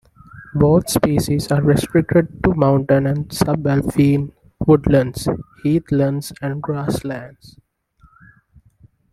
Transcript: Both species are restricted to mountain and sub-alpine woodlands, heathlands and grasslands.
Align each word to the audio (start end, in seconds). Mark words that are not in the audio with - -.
Both 0.55 0.89
species 0.89 1.51
are 1.51 1.61
restricted 1.61 2.43
to 2.43 2.55
mountain 2.55 3.05
and 3.05 3.31
sub-alpine 3.31 4.31
woodlands, 4.65 5.27
heathlands 5.63 6.33
and 6.41 6.59
grasslands. 6.59 7.59